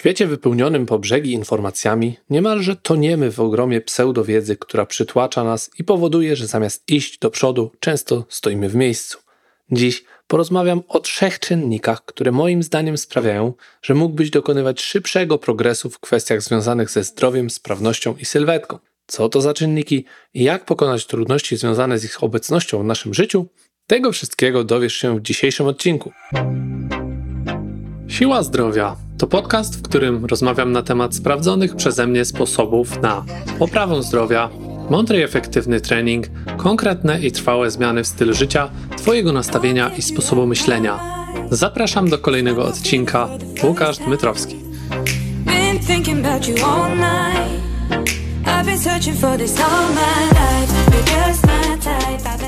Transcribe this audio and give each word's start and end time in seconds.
świecie 0.00 0.26
wypełnionym 0.26 0.86
po 0.86 0.98
brzegi 0.98 1.32
informacjami 1.32 2.16
niemalże 2.30 2.76
toniemy 2.76 3.30
w 3.32 3.40
ogromie 3.40 3.80
pseudowiedzy, 3.80 4.56
która 4.56 4.86
przytłacza 4.86 5.44
nas 5.44 5.70
i 5.78 5.84
powoduje, 5.84 6.36
że 6.36 6.46
zamiast 6.46 6.90
iść 6.90 7.18
do 7.18 7.30
przodu, 7.30 7.72
często 7.80 8.24
stoimy 8.28 8.68
w 8.68 8.74
miejscu. 8.74 9.18
Dziś 9.70 10.04
porozmawiam 10.26 10.82
o 10.88 11.00
trzech 11.00 11.38
czynnikach, 11.38 12.04
które 12.04 12.32
moim 12.32 12.62
zdaniem 12.62 12.98
sprawiają, 12.98 13.52
że 13.82 13.94
mógłbyś 13.94 14.30
dokonywać 14.30 14.82
szybszego 14.82 15.38
progresu 15.38 15.90
w 15.90 15.98
kwestiach 15.98 16.42
związanych 16.42 16.90
ze 16.90 17.04
zdrowiem, 17.04 17.50
sprawnością 17.50 18.16
i 18.16 18.24
sylwetką. 18.24 18.78
Co 19.06 19.28
to 19.28 19.40
za 19.40 19.54
czynniki 19.54 20.04
i 20.34 20.44
jak 20.44 20.64
pokonać 20.64 21.06
trudności 21.06 21.56
związane 21.56 21.98
z 21.98 22.04
ich 22.04 22.24
obecnością 22.24 22.82
w 22.82 22.84
naszym 22.84 23.14
życiu? 23.14 23.46
Tego 23.86 24.12
wszystkiego 24.12 24.64
dowiesz 24.64 24.94
się 24.94 25.18
w 25.18 25.22
dzisiejszym 25.22 25.66
odcinku. 25.66 26.12
Siła 28.10 28.42
Zdrowia 28.42 28.96
to 29.18 29.26
podcast, 29.26 29.76
w 29.78 29.82
którym 29.82 30.24
rozmawiam 30.24 30.72
na 30.72 30.82
temat 30.82 31.14
sprawdzonych 31.14 31.76
przeze 31.76 32.06
mnie 32.06 32.24
sposobów 32.24 33.02
na 33.02 33.24
poprawę 33.58 34.02
zdrowia, 34.02 34.50
mądry 34.90 35.18
i 35.18 35.22
efektywny 35.22 35.80
trening, 35.80 36.26
konkretne 36.56 37.20
i 37.20 37.32
trwałe 37.32 37.70
zmiany 37.70 38.04
w 38.04 38.06
stylu 38.06 38.34
życia, 38.34 38.70
Twojego 38.96 39.32
nastawienia 39.32 39.90
i 39.98 40.02
sposobu 40.02 40.46
myślenia. 40.46 41.00
Zapraszam 41.50 42.10
do 42.10 42.18
kolejnego 42.18 42.64
odcinka. 42.64 43.28
Łukasz 43.62 43.98
Dmytrowski. 43.98 44.56
I've 48.46 48.66
been 48.66 48.78
searching 48.78 49.16
for 49.16 49.38
this 49.38 49.60
all 49.60 49.88
my 49.94 50.26
life. 50.30 50.72
Just 51.06 51.46
my 51.46 51.76
type. 51.78 52.39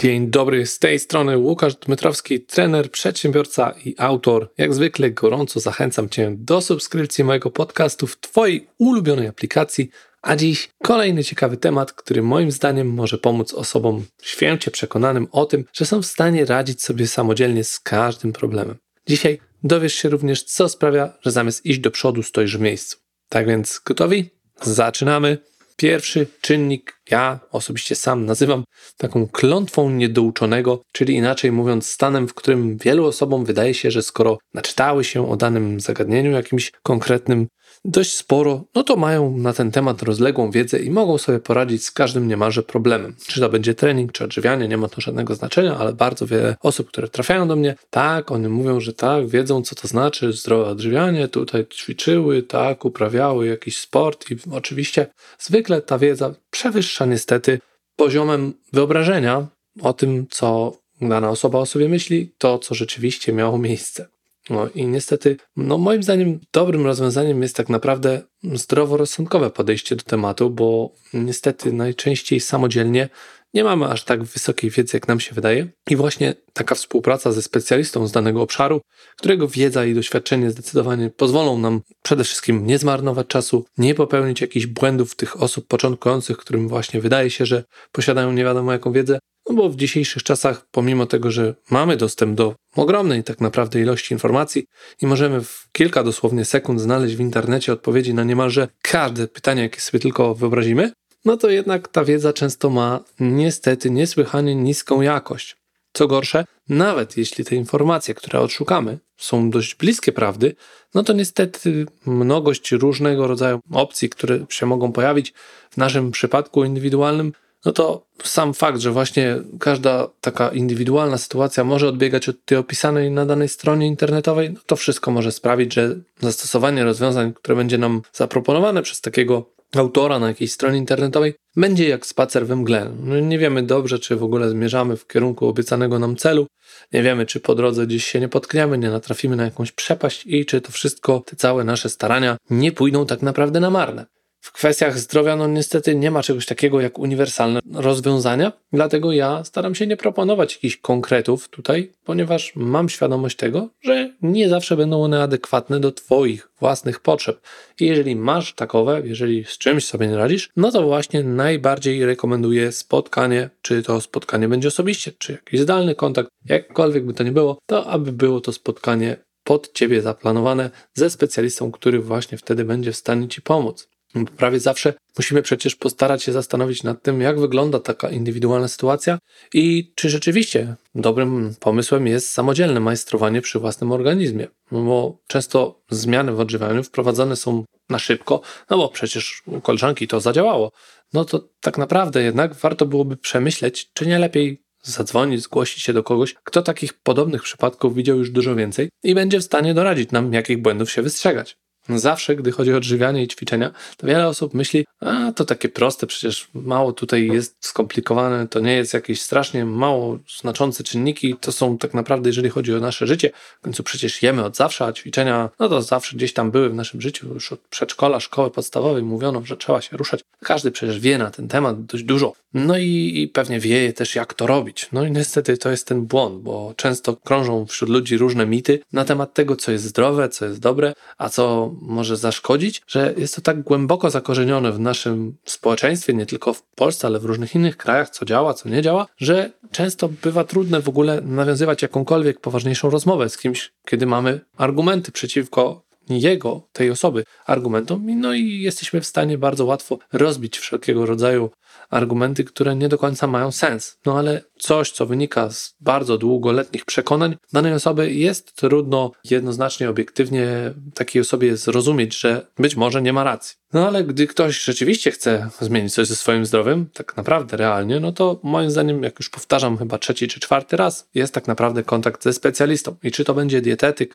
Dzień 0.00 0.30
dobry, 0.30 0.66
z 0.66 0.78
tej 0.78 0.98
strony 0.98 1.38
Łukasz 1.38 1.74
Dmytrowski, 1.74 2.40
trener, 2.40 2.90
przedsiębiorca 2.90 3.74
i 3.84 3.94
autor. 3.98 4.52
Jak 4.58 4.74
zwykle 4.74 5.10
gorąco 5.10 5.60
zachęcam 5.60 6.08
Cię 6.08 6.34
do 6.38 6.60
subskrypcji 6.60 7.24
mojego 7.24 7.50
podcastu 7.50 8.06
w 8.06 8.20
Twojej 8.20 8.66
ulubionej 8.78 9.28
aplikacji, 9.28 9.90
a 10.22 10.36
dziś 10.36 10.68
kolejny 10.82 11.24
ciekawy 11.24 11.56
temat, 11.56 11.92
który 11.92 12.22
moim 12.22 12.50
zdaniem 12.50 12.88
może 12.88 13.18
pomóc 13.18 13.54
osobom 13.54 14.04
święcie 14.22 14.70
przekonanym 14.70 15.28
o 15.32 15.46
tym, 15.46 15.64
że 15.72 15.86
są 15.86 16.02
w 16.02 16.06
stanie 16.06 16.44
radzić 16.44 16.82
sobie 16.82 17.06
samodzielnie 17.06 17.64
z 17.64 17.80
każdym 17.80 18.32
problemem. 18.32 18.76
Dzisiaj 19.08 19.38
dowiesz 19.62 19.94
się 19.94 20.08
również, 20.08 20.44
co 20.44 20.68
sprawia, 20.68 21.12
że 21.22 21.30
zamiast 21.30 21.66
iść 21.66 21.78
do 21.78 21.90
przodu 21.90 22.22
stoisz 22.22 22.56
w 22.56 22.60
miejscu. 22.60 22.96
Tak 23.28 23.46
więc 23.46 23.80
gotowi? 23.84 24.30
Zaczynamy! 24.62 25.49
Pierwszy 25.80 26.26
czynnik, 26.40 27.00
ja 27.10 27.40
osobiście 27.50 27.94
sam 27.94 28.26
nazywam 28.26 28.64
taką 28.96 29.28
klątwą 29.28 29.90
niedouczonego, 29.90 30.82
czyli 30.92 31.14
inaczej 31.14 31.52
mówiąc, 31.52 31.86
stanem, 31.86 32.28
w 32.28 32.34
którym 32.34 32.76
wielu 32.76 33.06
osobom 33.06 33.44
wydaje 33.44 33.74
się, 33.74 33.90
że 33.90 34.02
skoro 34.02 34.38
naczytały 34.54 35.04
się 35.04 35.30
o 35.30 35.36
danym 35.36 35.80
zagadnieniu 35.80 36.30
jakimś 36.30 36.72
konkretnym, 36.82 37.46
dość 37.84 38.14
sporo, 38.14 38.64
no 38.74 38.82
to 38.82 38.96
mają 38.96 39.36
na 39.36 39.52
ten 39.52 39.70
temat 39.70 40.02
rozległą 40.02 40.50
wiedzę 40.50 40.78
i 40.78 40.90
mogą 40.90 41.18
sobie 41.18 41.38
poradzić 41.38 41.84
z 41.84 41.90
każdym 41.90 42.28
niemalże 42.28 42.62
problemem. 42.62 43.16
Czy 43.26 43.40
to 43.40 43.48
będzie 43.48 43.74
trening, 43.74 44.12
czy 44.12 44.24
odżywianie, 44.24 44.68
nie 44.68 44.76
ma 44.76 44.88
to 44.88 45.00
żadnego 45.00 45.34
znaczenia, 45.34 45.76
ale 45.78 45.92
bardzo 45.92 46.26
wiele 46.26 46.56
osób, 46.62 46.88
które 46.88 47.08
trafiają 47.08 47.48
do 47.48 47.56
mnie, 47.56 47.76
tak, 47.90 48.30
one 48.30 48.48
mówią, 48.48 48.80
że 48.80 48.92
tak, 48.92 49.28
wiedzą 49.28 49.62
co 49.62 49.74
to 49.74 49.88
znaczy 49.88 50.32
zdrowe 50.32 50.66
odżywianie, 50.66 51.28
tutaj 51.28 51.66
ćwiczyły, 51.66 52.42
tak, 52.42 52.84
uprawiały 52.84 53.46
jakiś 53.46 53.78
sport 53.78 54.30
i 54.30 54.36
oczywiście 54.52 55.06
zwykle 55.38 55.82
ta 55.82 55.98
wiedza 55.98 56.34
przewyższa 56.50 57.06
niestety 57.06 57.60
poziomem 57.96 58.52
wyobrażenia 58.72 59.46
o 59.82 59.92
tym, 59.92 60.26
co 60.30 60.72
dana 61.00 61.30
osoba 61.30 61.58
o 61.58 61.66
sobie 61.66 61.88
myśli, 61.88 62.34
to 62.38 62.58
co 62.58 62.74
rzeczywiście 62.74 63.32
miało 63.32 63.58
miejsce. 63.58 64.08
No 64.50 64.68
i 64.74 64.86
niestety, 64.86 65.36
no 65.56 65.78
moim 65.78 66.02
zdaniem 66.02 66.40
dobrym 66.52 66.86
rozwiązaniem 66.86 67.42
jest 67.42 67.56
tak 67.56 67.68
naprawdę 67.68 68.22
zdroworozsądkowe 68.42 69.50
podejście 69.50 69.96
do 69.96 70.02
tematu, 70.02 70.50
bo 70.50 70.94
niestety 71.14 71.72
najczęściej 71.72 72.40
samodzielnie 72.40 73.08
nie 73.54 73.64
mamy 73.64 73.86
aż 73.86 74.04
tak 74.04 74.24
wysokiej 74.24 74.70
wiedzy, 74.70 74.96
jak 74.96 75.08
nam 75.08 75.20
się 75.20 75.34
wydaje. 75.34 75.68
I 75.90 75.96
właśnie 75.96 76.34
taka 76.52 76.74
współpraca 76.74 77.32
ze 77.32 77.42
specjalistą 77.42 78.06
z 78.06 78.12
danego 78.12 78.42
obszaru, 78.42 78.80
którego 79.16 79.48
wiedza 79.48 79.86
i 79.86 79.94
doświadczenie 79.94 80.50
zdecydowanie 80.50 81.10
pozwolą 81.10 81.58
nam 81.58 81.80
przede 82.02 82.24
wszystkim 82.24 82.66
nie 82.66 82.78
zmarnować 82.78 83.26
czasu, 83.26 83.64
nie 83.78 83.94
popełnić 83.94 84.40
jakichś 84.40 84.66
błędów 84.66 85.16
tych 85.16 85.42
osób 85.42 85.66
początkujących, 85.66 86.36
którym 86.36 86.68
właśnie 86.68 87.00
wydaje 87.00 87.30
się, 87.30 87.46
że 87.46 87.64
posiadają 87.92 88.32
nie 88.32 88.44
wiadomo 88.44 88.72
jaką 88.72 88.92
wiedzę, 88.92 89.18
no 89.50 89.56
bo 89.56 89.70
w 89.70 89.76
dzisiejszych 89.76 90.22
czasach, 90.22 90.66
pomimo 90.70 91.06
tego, 91.06 91.30
że 91.30 91.54
mamy 91.70 91.96
dostęp 91.96 92.34
do 92.34 92.54
ogromnej 92.76 93.24
tak 93.24 93.40
naprawdę 93.40 93.80
ilości 93.80 94.14
informacji 94.14 94.64
i 95.02 95.06
możemy 95.06 95.40
w 95.40 95.68
kilka 95.72 96.04
dosłownie 96.04 96.44
sekund 96.44 96.80
znaleźć 96.80 97.16
w 97.16 97.20
internecie 97.20 97.72
odpowiedzi 97.72 98.14
na 98.14 98.24
niemalże 98.24 98.68
każde 98.82 99.28
pytanie, 99.28 99.62
jakie 99.62 99.80
sobie 99.80 100.00
tylko 100.00 100.34
wyobrazimy, 100.34 100.92
no 101.24 101.36
to 101.36 101.50
jednak 101.50 101.88
ta 101.88 102.04
wiedza 102.04 102.32
często 102.32 102.70
ma 102.70 103.00
niestety 103.20 103.90
niesłychanie 103.90 104.54
niską 104.54 105.00
jakość. 105.00 105.56
Co 105.92 106.06
gorsze, 106.06 106.44
nawet 106.68 107.16
jeśli 107.16 107.44
te 107.44 107.56
informacje, 107.56 108.14
które 108.14 108.40
odszukamy, 108.40 108.98
są 109.16 109.50
dość 109.50 109.74
bliskie 109.74 110.12
prawdy, 110.12 110.54
no 110.94 111.02
to 111.02 111.12
niestety 111.12 111.86
mnogość 112.06 112.72
różnego 112.72 113.26
rodzaju 113.26 113.60
opcji, 113.72 114.08
które 114.08 114.46
się 114.48 114.66
mogą 114.66 114.92
pojawić 114.92 115.32
w 115.70 115.76
naszym 115.76 116.10
przypadku 116.10 116.64
indywidualnym, 116.64 117.32
no 117.64 117.72
to 117.72 118.06
sam 118.24 118.54
fakt, 118.54 118.80
że 118.80 118.90
właśnie 118.90 119.36
każda 119.60 120.08
taka 120.20 120.48
indywidualna 120.48 121.18
sytuacja 121.18 121.64
może 121.64 121.88
odbiegać 121.88 122.28
od 122.28 122.44
tej 122.44 122.58
opisanej 122.58 123.10
na 123.10 123.26
danej 123.26 123.48
stronie 123.48 123.86
internetowej, 123.86 124.50
no 124.52 124.60
to 124.66 124.76
wszystko 124.76 125.10
może 125.10 125.32
sprawić, 125.32 125.74
że 125.74 125.96
zastosowanie 126.20 126.84
rozwiązań, 126.84 127.32
które 127.32 127.56
będzie 127.56 127.78
nam 127.78 128.02
zaproponowane 128.12 128.82
przez 128.82 129.00
takiego 129.00 129.50
autora 129.76 130.18
na 130.18 130.28
jakiejś 130.28 130.52
stronie 130.52 130.78
internetowej, 130.78 131.34
będzie 131.56 131.88
jak 131.88 132.06
spacer 132.06 132.46
we 132.46 132.56
mgle. 132.56 132.90
No 133.02 133.20
nie 133.20 133.38
wiemy 133.38 133.62
dobrze, 133.62 133.98
czy 133.98 134.16
w 134.16 134.22
ogóle 134.22 134.50
zmierzamy 134.50 134.96
w 134.96 135.06
kierunku 135.06 135.46
obiecanego 135.46 135.98
nam 135.98 136.16
celu, 136.16 136.46
nie 136.92 137.02
wiemy, 137.02 137.26
czy 137.26 137.40
po 137.40 137.54
drodze 137.54 137.86
gdzieś 137.86 138.06
się 138.06 138.20
nie 138.20 138.28
potkniemy, 138.28 138.78
nie 138.78 138.90
natrafimy 138.90 139.36
na 139.36 139.44
jakąś 139.44 139.72
przepaść 139.72 140.26
i 140.26 140.46
czy 140.46 140.60
to 140.60 140.72
wszystko, 140.72 141.22
te 141.26 141.36
całe 141.36 141.64
nasze 141.64 141.88
starania 141.88 142.36
nie 142.50 142.72
pójdą 142.72 143.06
tak 143.06 143.22
naprawdę 143.22 143.60
na 143.60 143.70
marne. 143.70 144.06
W 144.40 144.52
kwestiach 144.52 144.98
zdrowia, 144.98 145.36
no 145.36 145.46
niestety 145.46 145.94
nie 145.94 146.10
ma 146.10 146.22
czegoś 146.22 146.46
takiego 146.46 146.80
jak 146.80 146.98
uniwersalne 146.98 147.60
rozwiązania, 147.74 148.52
dlatego 148.72 149.12
ja 149.12 149.44
staram 149.44 149.74
się 149.74 149.86
nie 149.86 149.96
proponować 149.96 150.54
jakichś 150.54 150.76
konkretów 150.76 151.48
tutaj, 151.48 151.92
ponieważ 152.04 152.52
mam 152.56 152.88
świadomość 152.88 153.36
tego, 153.36 153.68
że 153.82 154.10
nie 154.22 154.48
zawsze 154.48 154.76
będą 154.76 155.02
one 155.02 155.22
adekwatne 155.22 155.80
do 155.80 155.92
Twoich 155.92 156.48
własnych 156.60 157.00
potrzeb. 157.00 157.40
I 157.80 157.86
jeżeli 157.86 158.16
masz 158.16 158.54
takowe, 158.54 159.02
jeżeli 159.04 159.44
z 159.44 159.58
czymś 159.58 159.86
sobie 159.86 160.06
nie 160.06 160.16
radzisz, 160.16 160.50
no 160.56 160.70
to 160.70 160.82
właśnie 160.82 161.22
najbardziej 161.22 162.06
rekomenduję 162.06 162.72
spotkanie, 162.72 163.50
czy 163.62 163.82
to 163.82 164.00
spotkanie 164.00 164.48
będzie 164.48 164.68
osobiście, 164.68 165.12
czy 165.18 165.32
jakiś 165.32 165.60
zdalny 165.60 165.94
kontakt, 165.94 166.28
jakkolwiek 166.44 167.04
by 167.04 167.14
to 167.14 167.24
nie 167.24 167.32
było, 167.32 167.58
to 167.66 167.86
aby 167.86 168.12
było 168.12 168.40
to 168.40 168.52
spotkanie 168.52 169.16
pod 169.44 169.72
Ciebie 169.72 170.02
zaplanowane 170.02 170.70
ze 170.94 171.10
specjalistą, 171.10 171.72
który 171.72 172.00
właśnie 172.00 172.38
wtedy 172.38 172.64
będzie 172.64 172.92
w 172.92 172.96
stanie 172.96 173.28
Ci 173.28 173.42
pomóc. 173.42 173.88
Prawie 174.36 174.60
zawsze 174.60 174.94
musimy 175.18 175.42
przecież 175.42 175.76
postarać 175.76 176.22
się 176.22 176.32
zastanowić 176.32 176.82
nad 176.82 177.02
tym, 177.02 177.20
jak 177.20 177.40
wygląda 177.40 177.78
taka 177.78 178.10
indywidualna 178.10 178.68
sytuacja 178.68 179.18
i 179.54 179.92
czy 179.94 180.10
rzeczywiście 180.10 180.74
dobrym 180.94 181.54
pomysłem 181.60 182.06
jest 182.06 182.30
samodzielne 182.30 182.80
majstrowanie 182.80 183.42
przy 183.42 183.58
własnym 183.58 183.92
organizmie. 183.92 184.46
No 184.72 184.82
bo 184.84 185.18
często 185.26 185.80
zmiany 185.90 186.32
w 186.32 186.40
odżywianiu 186.40 186.82
wprowadzane 186.82 187.36
są 187.36 187.64
na 187.88 187.98
szybko, 187.98 188.40
no 188.70 188.76
bo 188.76 188.88
przecież 188.88 189.42
u 189.46 189.60
koleżanki 189.60 190.08
to 190.08 190.20
zadziałało. 190.20 190.72
No 191.12 191.24
to 191.24 191.48
tak 191.60 191.78
naprawdę 191.78 192.22
jednak 192.22 192.54
warto 192.54 192.86
byłoby 192.86 193.16
przemyśleć, 193.16 193.90
czy 193.92 194.06
nie 194.06 194.18
lepiej 194.18 194.62
zadzwonić, 194.82 195.42
zgłosić 195.42 195.82
się 195.82 195.92
do 195.92 196.02
kogoś, 196.02 196.34
kto 196.44 196.62
takich 196.62 196.94
podobnych 196.94 197.42
przypadków 197.42 197.94
widział 197.94 198.18
już 198.18 198.30
dużo 198.30 198.54
więcej 198.54 198.88
i 199.02 199.14
będzie 199.14 199.40
w 199.40 199.44
stanie 199.44 199.74
doradzić 199.74 200.10
nam, 200.10 200.32
jakich 200.32 200.62
błędów 200.62 200.90
się 200.90 201.02
wystrzegać. 201.02 201.56
Zawsze, 201.88 202.36
gdy 202.36 202.52
chodzi 202.52 202.74
o 202.74 202.76
odżywianie 202.76 203.22
i 203.22 203.28
ćwiczenia, 203.28 203.70
to 203.96 204.06
wiele 204.06 204.28
osób 204.28 204.54
myśli, 204.54 204.86
a 205.00 205.32
to 205.32 205.44
takie 205.44 205.68
proste, 205.68 206.06
przecież 206.06 206.48
mało 206.54 206.92
tutaj 206.92 207.26
jest 207.26 207.56
skomplikowane, 207.60 208.48
to 208.48 208.60
nie 208.60 208.76
jest 208.76 208.94
jakieś 208.94 209.22
strasznie 209.22 209.64
mało 209.64 210.18
znaczące 210.40 210.84
czynniki, 210.84 211.36
to 211.40 211.52
są 211.52 211.78
tak 211.78 211.94
naprawdę, 211.94 212.28
jeżeli 212.28 212.50
chodzi 212.50 212.74
o 212.74 212.80
nasze 212.80 213.06
życie, 213.06 213.30
w 213.60 213.64
końcu 213.64 213.82
przecież 213.82 214.22
jemy 214.22 214.44
od 214.44 214.56
zawsze, 214.56 214.84
a 214.84 214.92
ćwiczenia, 214.92 215.50
no 215.58 215.68
to 215.68 215.82
zawsze 215.82 216.16
gdzieś 216.16 216.32
tam 216.32 216.50
były 216.50 216.70
w 216.70 216.74
naszym 216.74 217.00
życiu, 217.00 217.34
już 217.34 217.52
od 217.52 217.60
przedszkola, 217.60 218.20
szkoły 218.20 218.50
podstawowej 218.50 219.02
mówiono, 219.02 219.42
że 219.44 219.56
trzeba 219.56 219.80
się 219.80 219.96
ruszać. 219.96 220.20
Każdy 220.40 220.70
przecież 220.70 221.00
wie 221.00 221.18
na 221.18 221.30
ten 221.30 221.48
temat 221.48 221.84
dość 221.84 222.04
dużo. 222.04 222.32
No 222.54 222.78
i, 222.78 223.12
i 223.16 223.28
pewnie 223.28 223.60
wie 223.60 223.92
też, 223.92 224.14
jak 224.14 224.34
to 224.34 224.46
robić. 224.46 224.88
No 224.92 225.04
i 225.04 225.10
niestety 225.10 225.58
to 225.58 225.70
jest 225.70 225.86
ten 225.86 226.06
błąd, 226.06 226.42
bo 226.42 226.74
często 226.76 227.16
krążą 227.16 227.66
wśród 227.66 227.90
ludzi 227.90 228.18
różne 228.18 228.46
mity 228.46 228.80
na 228.92 229.04
temat 229.04 229.34
tego, 229.34 229.56
co 229.56 229.72
jest 229.72 229.84
zdrowe, 229.84 230.28
co 230.28 230.46
jest 230.46 230.60
dobre, 230.60 230.92
a 231.18 231.28
co 231.28 231.69
może 231.80 232.16
zaszkodzić, 232.16 232.82
że 232.86 233.14
jest 233.16 233.36
to 233.36 233.40
tak 233.40 233.62
głęboko 233.62 234.10
zakorzenione 234.10 234.72
w 234.72 234.80
naszym 234.80 235.36
społeczeństwie, 235.44 236.14
nie 236.14 236.26
tylko 236.26 236.54
w 236.54 236.62
Polsce, 236.62 237.06
ale 237.06 237.18
w 237.18 237.24
różnych 237.24 237.54
innych 237.54 237.76
krajach, 237.76 238.10
co 238.10 238.24
działa, 238.24 238.54
co 238.54 238.68
nie 238.68 238.82
działa, 238.82 239.06
że 239.16 239.50
często 239.70 240.08
bywa 240.22 240.44
trudne 240.44 240.82
w 240.82 240.88
ogóle 240.88 241.20
nawiązywać 241.20 241.82
jakąkolwiek 241.82 242.40
poważniejszą 242.40 242.90
rozmowę 242.90 243.28
z 243.28 243.38
kimś, 243.38 243.72
kiedy 243.86 244.06
mamy 244.06 244.40
argumenty 244.56 245.12
przeciwko 245.12 245.90
jego, 246.08 246.62
tej 246.72 246.90
osoby 246.90 247.24
argumentom, 247.46 248.20
no 248.20 248.34
i 248.34 248.60
jesteśmy 248.60 249.00
w 249.00 249.06
stanie 249.06 249.38
bardzo 249.38 249.64
łatwo 249.64 249.98
rozbić 250.12 250.58
wszelkiego 250.58 251.06
rodzaju 251.06 251.50
argumenty, 251.90 252.44
które 252.44 252.76
nie 252.76 252.88
do 252.88 252.98
końca 252.98 253.26
mają 253.26 253.52
sens. 253.52 253.98
No 254.06 254.18
ale 254.18 254.42
coś, 254.58 254.90
co 254.90 255.06
wynika 255.06 255.50
z 255.50 255.74
bardzo 255.80 256.18
długoletnich 256.18 256.84
przekonań 256.84 257.36
danej 257.52 257.72
osoby, 257.72 258.12
jest 258.12 258.54
trudno 258.54 259.12
jednoznacznie, 259.24 259.90
obiektywnie 259.90 260.74
takiej 260.94 261.22
osobie 261.22 261.56
zrozumieć, 261.56 262.18
że 262.18 262.46
być 262.58 262.76
może 262.76 263.02
nie 263.02 263.12
ma 263.12 263.24
racji. 263.24 263.60
No 263.72 263.86
ale 263.86 264.04
gdy 264.04 264.26
ktoś 264.26 264.64
rzeczywiście 264.64 265.10
chce 265.10 265.50
zmienić 265.60 265.94
coś 265.94 266.06
ze 266.06 266.16
swoim 266.16 266.46
zdrowiem, 266.46 266.86
tak 266.94 267.16
naprawdę 267.16 267.56
realnie, 267.56 268.00
no 268.00 268.12
to 268.12 268.40
moim 268.42 268.70
zdaniem, 268.70 269.02
jak 269.02 269.18
już 269.18 269.30
powtarzam 269.30 269.78
chyba 269.78 269.98
trzeci 269.98 270.28
czy 270.28 270.40
czwarty 270.40 270.76
raz, 270.76 271.08
jest 271.14 271.34
tak 271.34 271.48
naprawdę 271.48 271.82
kontakt 271.82 272.22
ze 272.22 272.32
specjalistą. 272.32 272.96
I 273.02 273.10
czy 273.10 273.24
to 273.24 273.34
będzie 273.34 273.60
dietetyk, 273.60 274.14